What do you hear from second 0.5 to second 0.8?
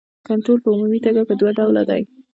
په